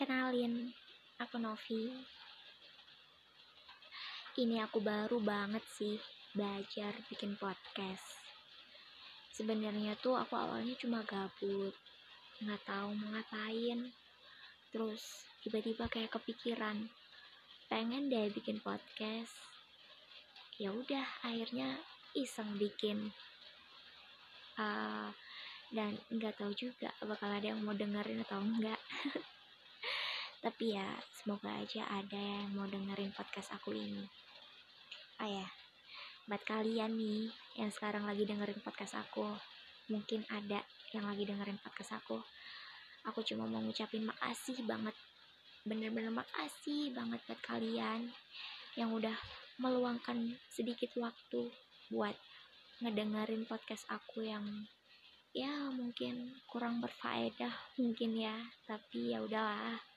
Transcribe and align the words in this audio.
Kenalin, 0.00 0.72
aku 1.20 1.36
Novi. 1.36 1.92
Ini 4.32 4.64
aku 4.64 4.80
baru 4.80 5.20
banget 5.20 5.60
sih 5.76 6.00
belajar 6.32 6.96
bikin 7.12 7.36
podcast. 7.36 8.16
Sebenarnya 9.28 10.00
tuh 10.00 10.16
aku 10.16 10.40
awalnya 10.40 10.72
cuma 10.80 11.04
gabut, 11.04 11.76
nggak 12.40 12.64
tahu 12.64 12.96
mau 12.96 13.12
ngapain. 13.12 13.92
Terus 14.72 15.04
tiba-tiba 15.44 15.84
kayak 15.92 16.16
kepikiran, 16.16 16.88
pengen 17.68 18.08
deh 18.08 18.32
bikin 18.32 18.56
podcast. 18.64 19.36
Ya 20.56 20.72
udah, 20.72 21.04
akhirnya 21.20 21.76
iseng 22.16 22.56
bikin. 22.56 23.12
Uh, 24.56 25.12
dan 25.76 26.00
nggak 26.08 26.40
tahu 26.40 26.56
juga 26.56 26.88
bakal 27.04 27.28
ada 27.28 27.52
yang 27.52 27.60
mau 27.60 27.76
dengerin 27.76 28.24
atau 28.24 28.40
enggak 28.40 28.80
tapi 30.40 30.72
ya 30.72 30.88
semoga 31.20 31.52
aja 31.52 31.84
ada 31.92 32.16
yang 32.16 32.56
mau 32.56 32.64
dengerin 32.64 33.12
podcast 33.12 33.52
aku 33.52 33.76
ini. 33.76 34.08
Ah 35.20 35.28
ya. 35.28 35.46
Buat 36.24 36.48
kalian 36.48 36.96
nih 36.96 37.28
yang 37.60 37.68
sekarang 37.68 38.08
lagi 38.08 38.24
dengerin 38.24 38.64
podcast 38.64 38.96
aku 38.96 39.36
mungkin 39.92 40.24
ada 40.32 40.64
yang 40.96 41.04
lagi 41.04 41.28
dengerin 41.28 41.60
podcast 41.60 42.00
aku. 42.00 42.24
Aku 43.04 43.20
cuma 43.20 43.44
mau 43.44 43.60
ngucapin 43.60 44.08
makasih 44.08 44.64
banget. 44.64 44.96
Bener-bener 45.68 46.08
makasih 46.08 46.96
banget 46.96 47.20
buat 47.28 47.40
kalian 47.44 48.08
yang 48.80 48.96
udah 48.96 49.12
meluangkan 49.60 50.40
sedikit 50.48 50.96
waktu 50.96 51.52
buat 51.92 52.16
ngedengerin 52.80 53.44
podcast 53.44 53.84
aku 53.92 54.24
yang 54.24 54.46
ya 55.36 55.68
mungkin 55.68 56.32
kurang 56.48 56.80
berfaedah 56.80 57.76
mungkin 57.76 58.16
ya. 58.16 58.40
Tapi 58.64 59.12
ya 59.12 59.20
udahlah 59.20 59.89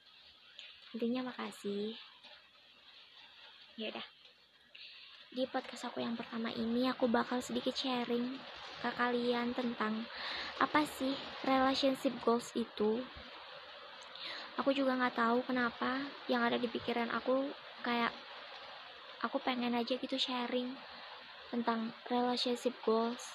intinya 0.94 1.34
makasih. 1.34 1.98
Ya 3.82 3.90
udah. 3.90 4.08
Di 5.34 5.50
podcast 5.50 5.90
aku 5.90 6.06
yang 6.06 6.14
pertama 6.14 6.54
ini 6.54 6.86
aku 6.86 7.10
bakal 7.10 7.42
sedikit 7.42 7.74
sharing 7.74 8.38
ke 8.86 8.90
kalian 8.94 9.58
tentang 9.58 10.06
apa 10.62 10.86
sih 10.86 11.18
relationship 11.42 12.14
goals 12.22 12.54
itu. 12.54 13.02
Aku 14.62 14.70
juga 14.70 14.94
nggak 14.94 15.18
tahu 15.18 15.42
kenapa 15.50 16.06
yang 16.30 16.46
ada 16.46 16.62
di 16.62 16.70
pikiran 16.70 17.10
aku 17.10 17.50
kayak 17.82 18.14
aku 19.26 19.42
pengen 19.42 19.74
aja 19.74 19.98
gitu 19.98 20.14
sharing 20.14 20.78
tentang 21.50 21.90
relationship 22.06 22.78
goals. 22.86 23.34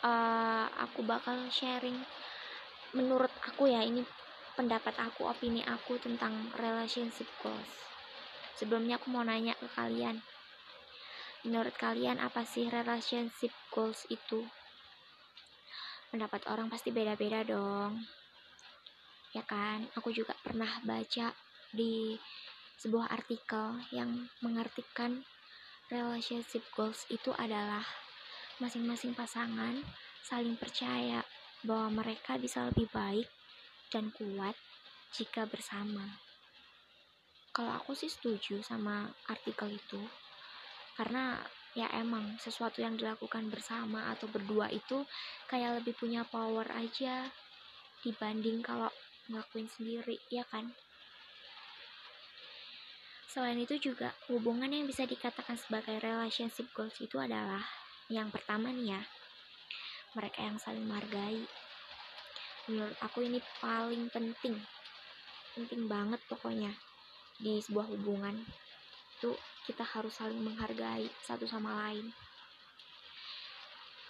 Uh, 0.00 0.64
aku 0.80 1.04
bakal 1.04 1.36
sharing 1.52 2.00
menurut 2.96 3.28
aku 3.44 3.68
ya 3.68 3.84
ini 3.84 4.00
pendapat 4.60 4.92
aku 5.00 5.24
opini 5.24 5.64
aku 5.64 5.96
tentang 5.96 6.52
relationship 6.60 7.24
goals. 7.40 7.72
Sebelumnya 8.60 9.00
aku 9.00 9.08
mau 9.08 9.24
nanya 9.24 9.56
ke 9.56 9.64
kalian. 9.72 10.20
Menurut 11.48 11.72
kalian 11.80 12.20
apa 12.20 12.44
sih 12.44 12.68
relationship 12.68 13.56
goals 13.72 14.04
itu? 14.12 14.44
Pendapat 16.12 16.44
orang 16.52 16.68
pasti 16.68 16.92
beda-beda 16.92 17.40
dong. 17.40 18.04
Ya 19.32 19.40
kan? 19.48 19.88
Aku 19.96 20.12
juga 20.12 20.36
pernah 20.44 20.68
baca 20.84 21.32
di 21.72 22.20
sebuah 22.76 23.08
artikel 23.16 23.80
yang 23.96 24.28
mengartikan 24.44 25.24
relationship 25.88 26.68
goals 26.76 27.08
itu 27.08 27.32
adalah 27.32 27.80
masing-masing 28.60 29.16
pasangan 29.16 29.80
saling 30.20 30.60
percaya 30.60 31.24
bahwa 31.64 32.04
mereka 32.04 32.36
bisa 32.36 32.68
lebih 32.68 32.84
baik 32.92 33.39
dan 33.90 34.14
kuat 34.14 34.54
jika 35.10 35.44
bersama. 35.50 36.22
Kalau 37.50 37.74
aku 37.74 37.98
sih 37.98 38.06
setuju 38.06 38.62
sama 38.62 39.10
artikel 39.26 39.74
itu, 39.74 40.00
karena 40.94 41.42
ya 41.74 41.90
emang 41.98 42.38
sesuatu 42.38 42.82
yang 42.82 42.94
dilakukan 42.94 43.50
bersama 43.50 44.10
atau 44.14 44.30
berdua 44.30 44.70
itu 44.70 45.02
kayak 45.50 45.82
lebih 45.82 45.98
punya 45.98 46.22
power 46.26 46.66
aja 46.70 47.30
dibanding 48.06 48.62
kalau 48.62 48.90
ngelakuin 49.26 49.66
sendiri, 49.66 50.18
ya 50.30 50.46
kan? 50.46 50.70
Selain 53.30 53.58
itu 53.58 53.78
juga 53.78 54.10
hubungan 54.26 54.66
yang 54.66 54.90
bisa 54.90 55.06
dikatakan 55.06 55.54
sebagai 55.54 56.02
relationship 56.02 56.66
goals 56.74 56.98
itu 56.98 57.14
adalah 57.14 57.62
yang 58.10 58.26
pertama 58.34 58.74
nih 58.74 58.98
ya, 58.98 59.02
mereka 60.18 60.42
yang 60.42 60.58
saling 60.58 60.82
menghargai. 60.82 61.46
Menurut 62.70 62.94
aku 63.02 63.26
ini 63.26 63.42
paling 63.58 64.06
penting, 64.14 64.54
penting 65.58 65.90
banget 65.90 66.22
pokoknya 66.30 66.70
di 67.42 67.58
sebuah 67.58 67.90
hubungan. 67.90 68.46
Itu 69.18 69.34
kita 69.66 69.82
harus 69.82 70.14
saling 70.14 70.38
menghargai 70.38 71.10
satu 71.26 71.50
sama 71.50 71.74
lain. 71.82 72.14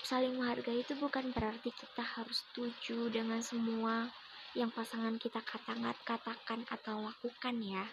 Saling 0.04 0.36
menghargai 0.36 0.84
itu 0.84 0.92
bukan 1.00 1.32
berarti 1.32 1.72
kita 1.72 2.04
harus 2.04 2.44
setuju 2.44 3.08
dengan 3.08 3.40
semua 3.40 4.12
yang 4.52 4.68
pasangan 4.68 5.16
kita 5.16 5.40
katakan, 5.40 5.96
katakan 6.04 6.60
atau 6.68 7.00
lakukan 7.00 7.56
ya. 7.64 7.88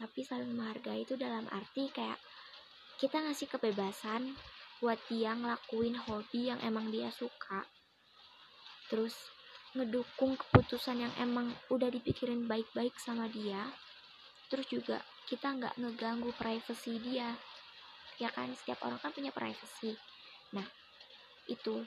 Tapi 0.00 0.24
saling 0.24 0.48
menghargai 0.48 1.04
itu 1.04 1.20
dalam 1.20 1.44
arti 1.52 1.92
kayak 1.92 2.16
kita 2.96 3.20
ngasih 3.20 3.52
kebebasan 3.52 4.32
buat 4.80 4.96
dia 5.12 5.36
ngelakuin 5.36 6.00
hobi 6.08 6.48
yang 6.48 6.60
emang 6.64 6.88
dia 6.88 7.12
suka 7.12 7.68
terus 8.88 9.33
ngedukung 9.74 10.38
keputusan 10.38 11.02
yang 11.02 11.14
emang 11.18 11.50
udah 11.66 11.90
dipikirin 11.90 12.46
baik-baik 12.46 12.94
sama 13.02 13.26
dia 13.26 13.74
terus 14.46 14.70
juga 14.70 15.02
kita 15.26 15.56
nggak 15.56 15.74
ngeganggu 15.80 16.30
privasi 16.36 17.00
dia. 17.00 17.34
Ya 18.22 18.30
kan 18.30 18.54
setiap 18.54 18.78
orang 18.86 19.02
kan 19.02 19.10
punya 19.10 19.34
privasi 19.34 19.98
nah 20.54 20.62
itu 21.50 21.82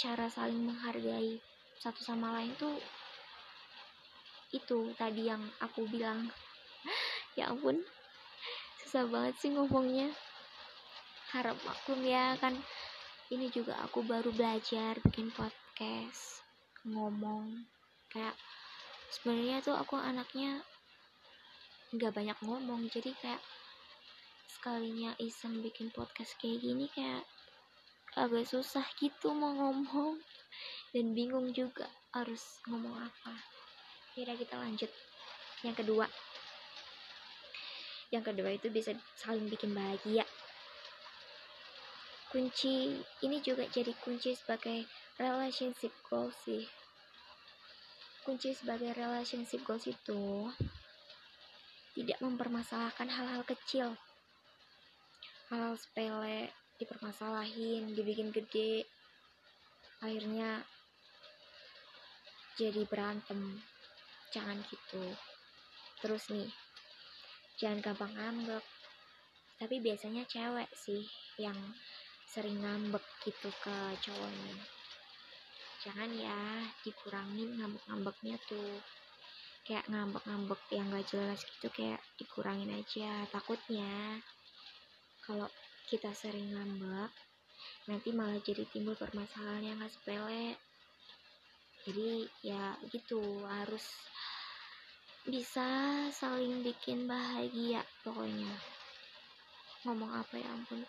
cara 0.00 0.32
saling 0.32 0.64
menghargai 0.64 1.36
satu 1.76 2.00
sama 2.00 2.32
lain 2.40 2.56
tuh 2.56 2.80
itu 4.56 4.96
tadi 4.96 5.28
yang 5.28 5.42
aku 5.60 5.84
bilang. 5.90 6.32
Ya 7.36 7.52
ampun 7.52 7.84
susah 8.80 9.04
banget 9.12 9.36
sih 9.44 9.52
ngomongnya. 9.52 10.08
Harap 11.36 11.60
maklum 11.68 12.00
ya 12.00 12.32
kan. 12.40 12.56
Ini 13.28 13.52
juga 13.52 13.76
aku 13.84 14.00
baru 14.00 14.32
belajar 14.32 14.96
bikin 15.04 15.28
podcast 15.36 16.45
ngomong. 16.86 17.66
Kayak 18.08 18.38
sebenarnya 19.10 19.58
tuh 19.62 19.74
aku 19.74 19.98
anaknya 19.98 20.62
nggak 21.90 22.14
banyak 22.14 22.38
ngomong. 22.46 22.86
Jadi 22.88 23.10
kayak 23.18 23.42
sekalinya 24.46 25.14
iseng 25.18 25.60
bikin 25.62 25.90
podcast 25.90 26.38
kayak 26.38 26.62
gini 26.62 26.86
kayak 26.94 27.26
agak 28.16 28.46
susah 28.48 28.86
gitu 29.02 29.34
mau 29.34 29.52
ngomong. 29.52 30.22
Dan 30.94 31.12
bingung 31.12 31.52
juga 31.52 31.90
harus 32.14 32.62
ngomong 32.70 32.96
apa. 32.96 33.34
Kira 34.16 34.32
kita 34.38 34.56
lanjut. 34.56 34.88
Yang 35.60 35.84
kedua. 35.84 36.06
Yang 38.14 38.24
kedua 38.32 38.50
itu 38.54 38.70
bisa 38.70 38.94
saling 39.18 39.50
bikin 39.50 39.74
bahagia. 39.74 40.24
Kunci 42.30 42.96
ini 43.22 43.38
juga 43.44 43.66
jadi 43.68 43.92
kunci 44.00 44.32
sebagai 44.32 44.86
relationship 45.16 45.96
goals 46.04 46.36
sih. 46.44 46.68
Kunci 48.20 48.52
sebagai 48.52 48.92
relationship 48.92 49.64
goals 49.64 49.88
itu 49.88 50.52
tidak 51.96 52.20
mempermasalahkan 52.20 53.08
hal-hal 53.08 53.40
kecil. 53.48 53.96
Hal, 55.48 55.72
-hal 55.72 55.74
sepele 55.80 56.52
dipermasalahin 56.76 57.96
dibikin 57.96 58.28
gede 58.28 58.84
akhirnya 60.04 60.60
jadi 62.60 62.84
berantem. 62.84 63.64
Jangan 64.36 64.60
gitu. 64.68 65.16
Terus 66.04 66.28
nih 66.28 66.52
jangan 67.56 67.80
gampang 67.80 68.12
ngambek. 68.12 68.64
Tapi 69.56 69.80
biasanya 69.80 70.28
cewek 70.28 70.68
sih 70.76 71.08
yang 71.40 71.56
sering 72.28 72.60
ngambek 72.60 73.00
gitu 73.24 73.48
ke 73.64 73.76
cowoknya 74.04 74.75
jangan 75.86 76.10
ya 76.18 76.66
dikurangin 76.82 77.54
ngambek-ngambeknya 77.62 78.34
tuh. 78.50 78.82
Kayak 79.62 79.86
ngambek-ngambek 79.86 80.58
yang 80.74 80.90
gak 80.90 81.06
jelas 81.06 81.40
gitu 81.46 81.70
kayak 81.70 82.02
dikurangin 82.18 82.74
aja. 82.74 83.22
Takutnya 83.30 84.18
kalau 85.22 85.46
kita 85.86 86.10
sering 86.10 86.50
ngambek 86.50 87.14
nanti 87.86 88.10
malah 88.10 88.42
jadi 88.42 88.66
timbul 88.66 88.98
permasalahan 88.98 89.62
yang 89.62 89.78
gak 89.78 89.94
sepele. 89.94 90.58
Jadi 91.86 92.26
ya 92.42 92.74
gitu 92.90 93.46
harus 93.46 93.86
bisa 95.22 96.06
saling 96.10 96.66
bikin 96.66 97.06
bahagia 97.06 97.86
pokoknya. 98.02 98.58
Ngomong 99.86 100.10
apa 100.18 100.34
ya 100.34 100.50
ampun. 100.50 100.82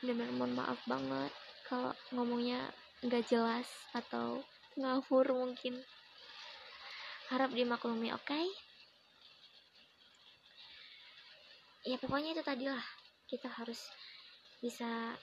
Bener-bener 0.00 0.32
mohon 0.32 0.56
maaf 0.56 0.80
banget 0.88 1.32
kalau 1.68 1.92
ngomongnya 2.12 2.68
nggak 3.02 3.26
jelas 3.26 3.66
atau 3.90 4.38
ngawur 4.78 5.26
mungkin. 5.34 5.74
Harap 7.34 7.50
dimaklumi 7.50 8.14
oke? 8.14 8.22
Okay? 8.22 8.46
ya 11.82 11.98
pokoknya 11.98 12.30
itu 12.30 12.42
tadi 12.46 12.70
lah. 12.70 12.86
Kita 13.26 13.50
harus 13.50 13.90
bisa 14.62 15.18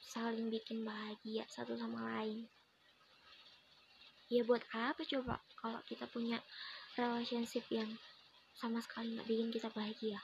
saling 0.00 0.48
bikin 0.48 0.88
bahagia 0.88 1.44
satu 1.52 1.76
sama 1.76 2.00
lain. 2.16 2.48
Ya 4.32 4.40
buat 4.48 4.64
apa 4.72 5.04
coba 5.04 5.36
kalau 5.60 5.84
kita 5.84 6.08
punya 6.08 6.40
relationship 6.96 7.68
yang 7.68 7.92
sama 8.56 8.80
sekali 8.80 9.20
nggak 9.20 9.28
bikin 9.28 9.52
kita 9.52 9.68
bahagia? 9.76 10.16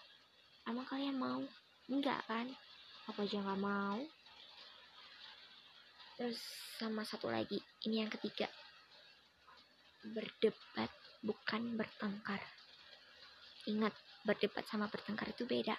Emang 0.65 0.89
kalian 0.89 1.21
mau? 1.21 1.45
Enggak 1.93 2.25
kan? 2.25 2.49
Apa 3.05 3.29
aja 3.29 3.45
nggak 3.45 3.61
mau 3.61 4.01
terus 6.15 6.39
sama 6.79 7.03
satu 7.03 7.31
lagi 7.31 7.59
ini 7.87 8.03
yang 8.03 8.11
ketiga. 8.11 8.47
Berdebat 10.05 10.91
bukan 11.25 11.75
bertengkar. 11.81 12.43
Ingat 13.65 13.95
berdebat 14.23 14.65
sama 14.69 14.87
bertengkar 14.93 15.33
itu 15.33 15.49
beda. 15.49 15.75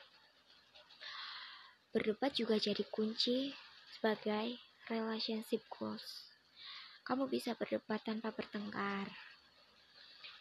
Berdebat 1.94 2.36
juga 2.36 2.60
jadi 2.60 2.84
kunci 2.92 3.54
sebagai 3.96 4.58
relationship 4.92 5.64
goals. 5.72 6.34
Kamu 7.06 7.30
bisa 7.30 7.54
berdebat 7.54 8.02
tanpa 8.02 8.34
bertengkar. 8.34 9.08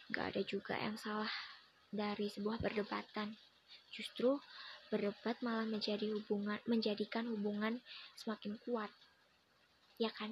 Gak 0.09 0.33
ada 0.33 0.41
juga 0.43 0.75
yang 0.75 0.97
salah 0.97 1.29
dari 1.93 2.27
sebuah 2.33 2.57
perdebatan. 2.59 3.37
Justru 3.93 4.41
berdebat 4.89 5.39
malah 5.45 5.65
menjadi 5.65 6.09
hubungan 6.13 6.59
menjadikan 6.65 7.25
hubungan 7.29 7.81
semakin 8.17 8.57
kuat 8.65 8.91
ya 10.01 10.11
kan? 10.11 10.31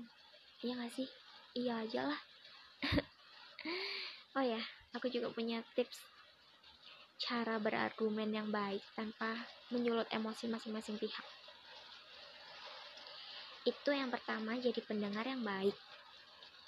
Iya 0.64 0.80
gak 0.80 0.94
sih? 0.96 1.08
Iya 1.56 1.74
aja 1.84 2.02
lah. 2.12 2.20
Oh 4.34 4.42
ya 4.42 4.58
aku 4.98 5.14
juga 5.14 5.30
punya 5.30 5.62
tips 5.78 6.02
cara 7.22 7.62
berargumen 7.62 8.34
yang 8.34 8.50
baik 8.50 8.82
tanpa 8.98 9.46
menyulut 9.70 10.10
emosi 10.10 10.50
masing-masing 10.50 10.98
pihak. 10.98 11.22
Itu 13.64 13.94
yang 13.94 14.10
pertama 14.10 14.58
jadi 14.58 14.82
pendengar 14.82 15.24
yang 15.30 15.46
baik. 15.46 15.78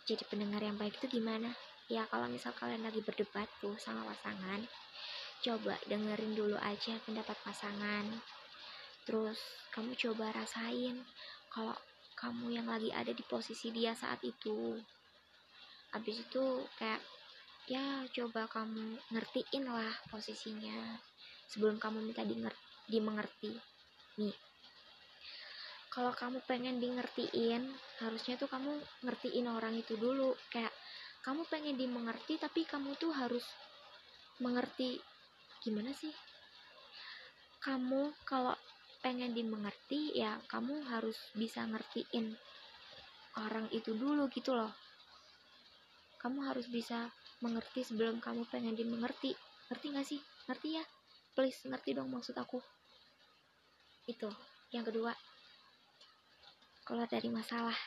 Jadi 0.05 0.23
pendengar 0.29 0.61
yang 0.61 0.77
baik 0.77 0.93
itu 1.01 1.19
gimana? 1.19 1.57
Ya 1.89 2.05
kalau 2.05 2.29
misal 2.29 2.53
kalian 2.53 2.85
lagi 2.85 3.01
berdebat 3.01 3.49
tuh 3.57 3.73
sama 3.81 4.05
pasangan 4.13 4.61
coba 5.45 5.77
dengerin 5.85 6.33
dulu 6.33 6.57
aja 6.57 6.97
pendapat 7.05 7.37
pasangan. 7.45 8.05
Terus 9.05 9.37
kamu 9.69 9.93
coba 9.93 10.33
rasain 10.33 11.03
kalau 11.53 11.77
kamu 12.15 12.55
yang 12.55 12.67
lagi 12.71 12.89
ada 12.95 13.11
di 13.11 13.23
posisi 13.27 13.69
dia 13.75 13.91
saat 13.91 14.23
itu. 14.23 14.79
Habis 15.91 16.27
itu 16.27 16.63
kayak 16.79 17.03
ya 17.67 18.07
coba 18.11 18.47
kamu 18.47 18.99
ngertiin 19.11 19.65
lah 19.67 19.93
posisinya 20.07 20.99
sebelum 21.51 21.77
kamu 21.77 22.01
minta 22.07 22.23
dimengerti. 22.87 23.53
Nih 24.19 24.35
kalau 25.95 26.11
kamu 26.11 26.43
pengen 26.43 26.83
di 26.83 26.91
ngertiin 26.91 27.71
harusnya 28.03 28.35
tuh 28.35 28.51
kamu 28.51 28.83
ngertiin 29.07 29.47
orang 29.47 29.79
itu 29.79 29.95
dulu. 29.95 30.35
Kayak 30.51 30.75
kamu 31.23 31.47
pengen 31.47 31.79
dimengerti 31.79 32.35
tapi 32.35 32.67
kamu 32.67 32.99
tuh 32.99 33.15
harus 33.15 33.47
mengerti 34.43 34.99
gimana 35.63 35.95
sih? 35.95 36.11
Kamu 37.63 38.11
kalau 38.27 38.51
pengen 39.05 39.37
dimengerti 39.37 40.17
ya 40.17 40.41
kamu 40.49 40.81
harus 40.89 41.13
bisa 41.37 41.61
ngertiin 41.61 42.33
orang 43.37 43.69
itu 43.69 43.93
dulu 43.93 44.25
gitu 44.33 44.57
loh. 44.57 44.73
Kamu 46.17 46.41
harus 46.49 46.65
bisa 46.65 47.13
mengerti 47.45 47.85
sebelum 47.85 48.17
kamu 48.17 48.49
pengen 48.49 48.73
dimengerti. 48.73 49.37
Ngerti 49.69 49.85
gak 49.93 50.07
sih? 50.09 50.17
Ngerti 50.49 50.81
ya? 50.81 50.83
Please 51.37 51.69
ngerti 51.69 51.93
dong 51.93 52.09
maksud 52.09 52.33
aku. 52.33 52.57
Itu 54.09 54.33
yang 54.73 54.81
kedua. 54.81 55.13
Keluar 56.81 57.05
dari 57.05 57.29
masalah. 57.29 57.77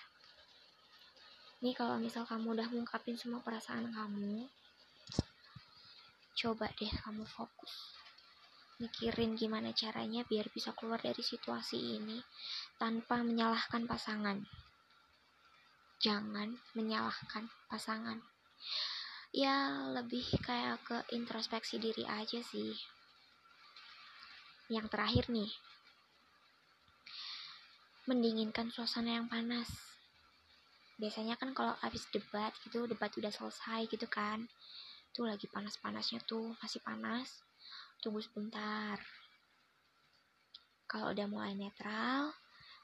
Nih 1.67 1.75
kalau 1.75 1.99
misal 1.99 2.23
kamu 2.23 2.55
udah 2.55 2.71
ngungkapin 2.71 3.19
semua 3.19 3.43
perasaan 3.43 3.91
kamu 3.91 4.47
coba 6.39 6.71
deh 6.79 6.93
kamu 7.03 7.27
fokus 7.27 7.98
mikirin 8.79 9.35
gimana 9.35 9.75
caranya 9.75 10.23
biar 10.23 10.47
bisa 10.55 10.71
keluar 10.71 11.03
dari 11.03 11.19
situasi 11.19 11.99
ini 11.99 12.23
tanpa 12.79 13.27
menyalahkan 13.27 13.91
pasangan. 13.91 14.39
Jangan 15.99 16.55
menyalahkan 16.79 17.51
pasangan. 17.67 18.23
Ya 19.35 19.91
lebih 19.91 20.23
kayak 20.47 20.79
ke 20.87 20.99
introspeksi 21.11 21.83
diri 21.83 22.07
aja 22.07 22.39
sih. 22.39 22.71
Yang 24.71 24.95
terakhir 24.95 25.27
nih 25.27 25.51
mendinginkan 28.07 28.71
suasana 28.71 29.19
yang 29.19 29.27
panas. 29.27 29.69
Biasanya 31.03 31.35
kan 31.35 31.51
kalau 31.51 31.75
habis 31.83 32.07
debat 32.15 32.55
gitu 32.63 32.87
debat 32.87 33.11
udah 33.11 33.31
selesai 33.35 33.91
gitu 33.91 34.07
kan 34.07 34.47
tuh 35.11 35.27
lagi 35.27 35.51
panas-panasnya 35.51 36.23
tuh 36.31 36.55
masih 36.63 36.79
panas 36.79 37.48
tunggu 37.99 38.23
sebentar. 38.23 38.99
Kalau 40.89 41.13
udah 41.13 41.27
mulai 41.29 41.53
netral 41.53 42.33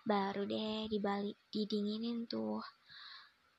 baru 0.05 0.45
deh 0.45 0.85
dibalik 0.93 1.41
didinginin 1.49 2.29
tuh 2.29 2.61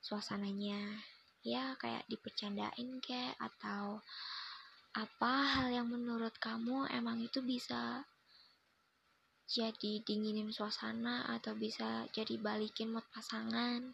suasananya. 0.04 1.02
Ya 1.42 1.74
kayak 1.81 2.06
dipercandain 2.10 3.02
kayak 3.02 3.34
atau 3.42 4.02
apa 4.94 5.34
hal 5.60 5.68
yang 5.74 5.88
menurut 5.90 6.38
kamu 6.38 6.86
emang 6.94 7.22
itu 7.22 7.42
bisa 7.42 8.06
jadi 9.46 10.02
dinginin 10.02 10.50
suasana 10.50 11.25
atau 11.30 11.54
bisa 11.54 12.06
jadi 12.13 12.38
balikin 12.42 12.94
mood 12.94 13.06
pasangan? 13.13 13.94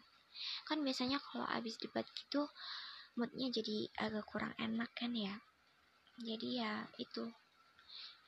Kan 0.64 0.80
biasanya 0.80 1.20
kalau 1.20 1.44
abis 1.48 1.76
debat 1.76 2.04
gitu 2.12 2.48
moodnya 3.16 3.52
jadi 3.52 3.88
agak 4.00 4.24
kurang 4.28 4.56
enak 4.56 4.88
kan 4.96 5.12
ya? 5.12 5.36
Jadi 6.20 6.60
ya 6.60 6.88
itu 6.96 7.28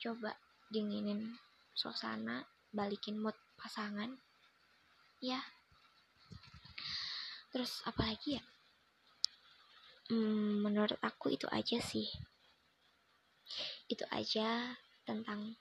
coba 0.01 0.35
dinginin 0.71 1.35
suasana 1.75 2.43
balikin 2.71 3.19
mood 3.19 3.35
pasangan. 3.55 4.11
Ya 5.23 5.39
terus 7.55 7.79
apa 7.87 8.03
lagi 8.11 8.35
ya? 8.35 8.43
Hmm, 10.11 10.59
menurut 10.59 10.99
aku 10.99 11.31
itu 11.31 11.47
aja 11.47 11.79
sih. 11.79 12.05
Itu 13.87 14.03
aja 14.11 14.75
tentang 15.07 15.55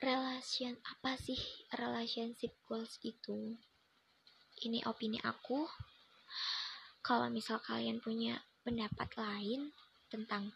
relation 0.00 0.72
apa 0.88 1.20
sih 1.20 1.36
relationship 1.76 2.56
goals 2.64 2.96
itu? 3.04 3.54
Ini 4.64 4.88
opini 4.88 5.20
aku. 5.20 5.68
Kalau 7.04 7.28
misal 7.28 7.60
kalian 7.60 8.00
punya 8.00 8.40
pendapat 8.64 9.12
lain 9.20 9.70
tentang 10.08 10.50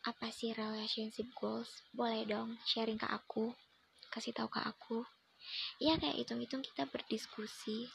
apa 0.00 0.32
sih 0.32 0.56
relationship 0.56 1.28
goals? 1.36 1.84
Boleh 1.92 2.24
dong 2.24 2.56
sharing 2.64 2.96
ke 2.96 3.04
aku 3.04 3.52
kasih 4.08 4.32
tahu 4.32 4.48
ke 4.48 4.60
aku. 4.64 5.04
Ya 5.76 6.00
kayak 6.00 6.16
hitung-hitung 6.24 6.64
kita 6.64 6.88
berdiskusi 6.88 7.88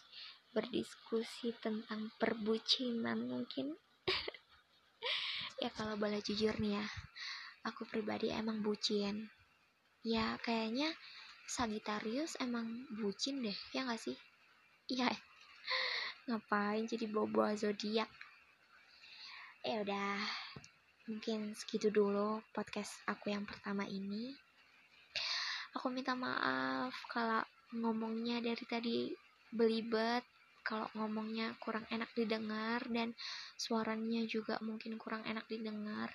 berdiskusi 0.56 1.52
tentang 1.60 2.14
perbucinan 2.22 3.26
mungkin. 3.26 3.74
Ya 5.64 5.72
kalau 5.72 5.96
boleh 5.96 6.20
jujur 6.20 6.52
nih 6.60 6.76
ya 6.76 6.86
aku 7.64 7.88
pribadi 7.88 8.28
emang 8.28 8.60
bucin. 8.60 9.32
Ya 10.04 10.36
kayaknya 10.44 10.92
Sagitarius 11.48 12.36
emang 12.44 12.86
bucin 13.00 13.40
deh 13.40 13.56
ya 13.72 13.88
gak 13.88 14.04
sih? 14.04 14.20
Iya. 14.92 15.08
Ngapain 16.28 16.86
jadi 16.92 17.08
bobo 17.08 17.48
zodiak? 17.56 18.12
Ya 19.64 19.82
udah 19.82 20.20
mungkin 21.06 21.54
segitu 21.54 21.94
dulu 21.94 22.42
podcast 22.50 22.98
aku 23.06 23.30
yang 23.30 23.46
pertama 23.46 23.86
ini. 23.86 24.34
Aku 25.78 25.94
minta 25.94 26.18
maaf 26.18 26.98
kalau 27.14 27.46
ngomongnya 27.78 28.42
dari 28.42 28.66
tadi 28.66 28.98
belibet 29.54 30.26
kalau 30.66 30.90
ngomongnya 30.98 31.54
kurang 31.62 31.86
enak 31.94 32.10
didengar 32.18 32.82
dan 32.90 33.14
suaranya 33.54 34.26
juga 34.26 34.58
mungkin 34.66 34.98
kurang 34.98 35.22
enak 35.30 35.46
didengar. 35.46 36.10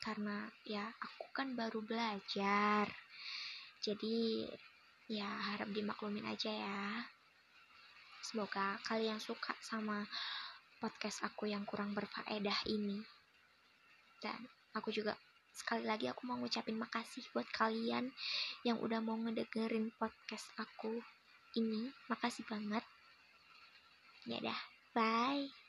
Karena 0.00 0.48
ya 0.64 0.88
aku 0.96 1.28
kan 1.28 1.52
baru 1.52 1.84
belajar. 1.84 2.88
Jadi 3.84 4.48
ya 5.12 5.28
harap 5.28 5.68
dimaklumin 5.68 6.24
aja 6.24 6.48
ya. 6.48 7.04
Semoga 8.24 8.80
kalian 8.88 9.20
suka 9.20 9.52
sama 9.60 10.00
podcast 10.80 11.20
aku 11.28 11.44
yang 11.44 11.68
kurang 11.68 11.92
berfaedah 11.92 12.64
ini 12.64 13.19
dan 14.20 14.46
aku 14.76 14.94
juga 14.94 15.16
sekali 15.50 15.84
lagi 15.84 16.06
aku 16.06 16.24
mau 16.24 16.38
ngucapin 16.38 16.78
makasih 16.78 17.26
buat 17.34 17.48
kalian 17.50 18.08
yang 18.62 18.78
udah 18.78 19.02
mau 19.02 19.18
ngedengerin 19.18 19.90
podcast 19.98 20.46
aku 20.56 21.02
ini. 21.58 21.90
Makasih 22.06 22.46
banget. 22.46 22.84
Ya 24.28 24.38
dah 24.38 24.60
bye 24.94 25.59